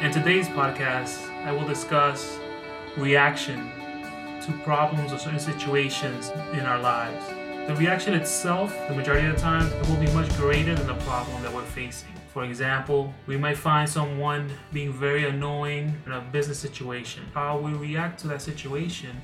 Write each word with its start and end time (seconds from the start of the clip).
In 0.00 0.10
today's 0.10 0.48
podcast, 0.48 1.28
I 1.44 1.52
will 1.52 1.66
discuss 1.66 2.38
reaction 2.96 3.70
to 4.40 4.52
problems 4.64 5.12
or 5.12 5.18
certain 5.18 5.38
situations 5.38 6.30
in 6.54 6.60
our 6.60 6.80
lives. 6.80 7.22
The 7.68 7.74
reaction 7.76 8.14
itself, 8.14 8.74
the 8.88 8.94
majority 8.94 9.26
of 9.26 9.34
the 9.36 9.42
time, 9.42 9.70
it 9.70 9.88
will 9.90 10.02
be 10.02 10.10
much 10.12 10.34
greater 10.38 10.74
than 10.74 10.86
the 10.86 10.94
problem 11.04 11.42
that 11.42 11.52
we're 11.52 11.66
facing. 11.66 12.08
For 12.32 12.44
example, 12.44 13.12
we 13.26 13.36
might 13.36 13.58
find 13.58 13.86
someone 13.86 14.50
being 14.72 14.90
very 14.90 15.28
annoying 15.28 15.94
in 16.06 16.12
a 16.12 16.22
business 16.22 16.58
situation. 16.58 17.22
How 17.34 17.58
we 17.58 17.74
react 17.74 18.20
to 18.20 18.28
that 18.28 18.40
situation 18.40 19.20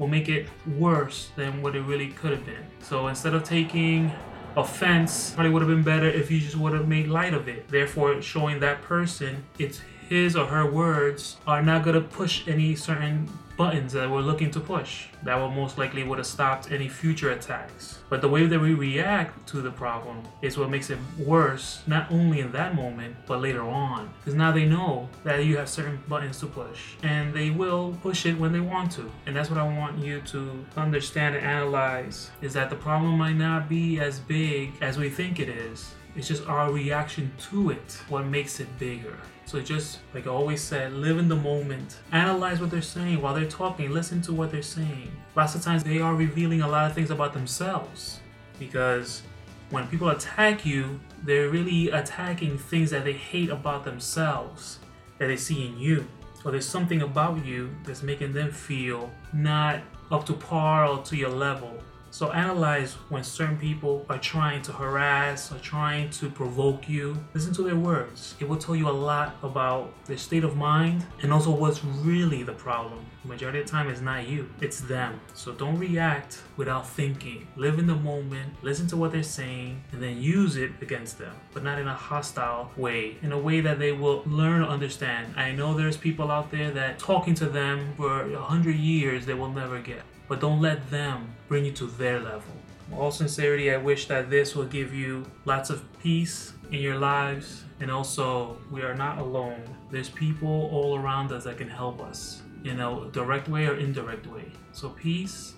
will 0.00 0.08
make 0.08 0.28
it 0.28 0.48
worse 0.66 1.30
than 1.36 1.62
what 1.62 1.76
it 1.76 1.82
really 1.82 2.08
could 2.08 2.32
have 2.32 2.44
been. 2.44 2.66
So 2.80 3.06
instead 3.06 3.34
of 3.34 3.44
taking 3.44 4.10
offense, 4.56 5.30
probably 5.30 5.52
would 5.52 5.62
have 5.62 5.70
been 5.70 5.84
better 5.84 6.08
if 6.08 6.28
you 6.28 6.40
just 6.40 6.56
would 6.56 6.72
have 6.72 6.88
made 6.88 7.06
light 7.06 7.34
of 7.34 7.46
it. 7.46 7.68
Therefore, 7.68 8.20
showing 8.20 8.58
that 8.58 8.82
person 8.82 9.44
it's 9.60 9.80
his 10.08 10.36
or 10.36 10.46
her 10.46 10.70
words 10.70 11.36
are 11.46 11.62
not 11.62 11.84
going 11.84 11.94
to 11.94 12.00
push 12.00 12.48
any 12.48 12.74
certain 12.74 13.28
buttons 13.58 13.92
that 13.92 14.08
we're 14.08 14.20
looking 14.20 14.50
to 14.52 14.60
push. 14.60 15.08
That 15.24 15.34
will 15.34 15.50
most 15.50 15.76
likely 15.76 16.04
would 16.04 16.18
have 16.18 16.26
stopped 16.26 16.70
any 16.70 16.88
future 16.88 17.32
attacks. 17.32 17.98
But 18.08 18.20
the 18.20 18.28
way 18.28 18.46
that 18.46 18.58
we 18.58 18.72
react 18.72 19.48
to 19.48 19.60
the 19.60 19.72
problem 19.72 20.22
is 20.40 20.56
what 20.56 20.70
makes 20.70 20.90
it 20.90 20.98
worse, 21.18 21.82
not 21.86 22.10
only 22.10 22.40
in 22.40 22.52
that 22.52 22.76
moment, 22.76 23.16
but 23.26 23.42
later 23.42 23.62
on. 23.62 24.08
Because 24.20 24.34
now 24.34 24.52
they 24.52 24.64
know 24.64 25.08
that 25.24 25.44
you 25.44 25.56
have 25.58 25.68
certain 25.68 25.98
buttons 26.08 26.38
to 26.38 26.46
push, 26.46 26.94
and 27.02 27.34
they 27.34 27.50
will 27.50 27.98
push 28.00 28.26
it 28.26 28.38
when 28.38 28.52
they 28.52 28.60
want 28.60 28.92
to. 28.92 29.10
And 29.26 29.36
that's 29.36 29.50
what 29.50 29.58
I 29.58 29.64
want 29.64 29.98
you 29.98 30.20
to 30.22 30.64
understand 30.76 31.34
and 31.34 31.44
analyze 31.44 32.30
is 32.40 32.54
that 32.54 32.70
the 32.70 32.76
problem 32.76 33.18
might 33.18 33.36
not 33.36 33.68
be 33.68 33.98
as 33.98 34.20
big 34.20 34.72
as 34.80 34.98
we 34.98 35.10
think 35.10 35.40
it 35.40 35.48
is. 35.48 35.94
It's 36.16 36.28
just 36.28 36.46
our 36.46 36.72
reaction 36.72 37.32
to 37.50 37.70
it 37.70 37.98
what 38.08 38.26
makes 38.26 38.60
it 38.60 38.78
bigger. 38.78 39.16
So 39.46 39.60
just 39.60 40.00
like 40.12 40.26
I 40.26 40.30
always 40.30 40.60
said, 40.60 40.92
live 40.92 41.18
in 41.18 41.28
the 41.28 41.36
moment. 41.36 41.98
Analyze 42.12 42.60
what 42.60 42.70
they're 42.70 42.82
saying 42.82 43.22
while 43.22 43.34
they're 43.34 43.48
talking. 43.48 43.90
Listen 43.90 44.20
to 44.22 44.32
what 44.32 44.50
they're 44.50 44.62
saying. 44.62 45.10
Lots 45.36 45.54
of 45.54 45.62
times 45.62 45.84
they 45.84 46.00
are 46.00 46.14
revealing 46.14 46.60
a 46.60 46.68
lot 46.68 46.90
of 46.90 46.94
things 46.94 47.10
about 47.10 47.32
themselves 47.32 48.20
because 48.58 49.22
when 49.70 49.86
people 49.86 50.08
attack 50.10 50.66
you, 50.66 51.00
they're 51.24 51.48
really 51.48 51.90
attacking 51.90 52.58
things 52.58 52.90
that 52.90 53.04
they 53.04 53.12
hate 53.12 53.50
about 53.50 53.84
themselves 53.84 54.78
that 55.18 55.28
they 55.28 55.36
see 55.36 55.66
in 55.66 55.78
you. 55.78 56.06
Or 56.44 56.50
there's 56.50 56.68
something 56.68 57.02
about 57.02 57.44
you 57.44 57.70
that's 57.84 58.02
making 58.02 58.32
them 58.32 58.50
feel 58.50 59.10
not 59.32 59.80
up 60.10 60.24
to 60.26 60.32
par 60.32 60.86
or 60.86 61.02
to 61.04 61.16
your 61.16 61.30
level. 61.30 61.72
So 62.10 62.32
analyze 62.32 62.94
when 63.10 63.22
certain 63.22 63.58
people 63.58 64.06
are 64.08 64.18
trying 64.18 64.62
to 64.62 64.72
harass 64.72 65.52
or 65.52 65.58
trying 65.58 66.10
to 66.10 66.30
provoke 66.30 66.88
you. 66.88 67.16
Listen 67.34 67.52
to 67.54 67.62
their 67.62 67.76
words. 67.76 68.34
It 68.40 68.48
will 68.48 68.56
tell 68.56 68.74
you 68.74 68.88
a 68.88 68.90
lot 68.90 69.36
about 69.42 69.92
their 70.06 70.16
state 70.16 70.44
of 70.44 70.56
mind 70.56 71.06
and 71.22 71.32
also 71.32 71.50
what's 71.50 71.84
really 71.84 72.42
the 72.42 72.52
problem. 72.52 73.04
The 73.22 73.28
majority 73.28 73.60
of 73.60 73.66
the 73.66 73.70
time 73.70 73.88
it's 73.88 74.00
not 74.00 74.26
you, 74.26 74.48
it's 74.60 74.80
them. 74.80 75.20
So 75.34 75.52
don't 75.52 75.78
react 75.78 76.40
without 76.56 76.88
thinking. 76.88 77.46
Live 77.56 77.78
in 77.78 77.86
the 77.86 77.94
moment, 77.94 78.54
listen 78.62 78.86
to 78.88 78.96
what 78.96 79.12
they're 79.12 79.22
saying, 79.22 79.82
and 79.92 80.02
then 80.02 80.22
use 80.22 80.56
it 80.56 80.70
against 80.80 81.18
them. 81.18 81.34
But 81.52 81.62
not 81.62 81.78
in 81.78 81.88
a 81.88 81.94
hostile 81.94 82.70
way, 82.76 83.18
in 83.22 83.32
a 83.32 83.38
way 83.38 83.60
that 83.60 83.78
they 83.78 83.92
will 83.92 84.22
learn 84.24 84.62
to 84.62 84.68
understand. 84.68 85.34
I 85.36 85.52
know 85.52 85.74
there's 85.74 85.96
people 85.96 86.30
out 86.30 86.50
there 86.50 86.70
that 86.70 86.98
talking 86.98 87.34
to 87.34 87.46
them 87.46 87.94
for 87.96 88.32
a 88.32 88.40
hundred 88.40 88.76
years 88.76 89.26
they 89.26 89.34
will 89.34 89.50
never 89.50 89.78
get 89.80 90.02
but 90.28 90.40
don't 90.40 90.60
let 90.60 90.90
them 90.90 91.34
bring 91.48 91.64
you 91.64 91.72
to 91.72 91.86
their 91.86 92.20
level. 92.20 92.52
All 92.96 93.10
sincerity, 93.10 93.72
I 93.72 93.76
wish 93.76 94.06
that 94.08 94.30
this 94.30 94.54
will 94.54 94.64
give 94.64 94.94
you 94.94 95.26
lots 95.44 95.70
of 95.70 95.84
peace 96.00 96.52
in 96.70 96.80
your 96.80 96.98
lives, 96.98 97.64
and 97.80 97.90
also 97.90 98.58
we 98.70 98.82
are 98.82 98.94
not 98.94 99.18
alone. 99.18 99.62
There's 99.90 100.08
people 100.08 100.70
all 100.72 100.98
around 100.98 101.32
us 101.32 101.44
that 101.44 101.58
can 101.58 101.68
help 101.68 102.00
us 102.00 102.42
in 102.64 102.80
a 102.80 103.10
direct 103.10 103.48
way 103.48 103.66
or 103.66 103.76
indirect 103.76 104.26
way. 104.26 104.50
So, 104.72 104.90
peace 104.90 105.54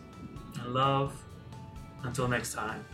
and 0.60 0.74
love. 0.74 1.14
Until 2.02 2.28
next 2.28 2.54
time. 2.54 2.84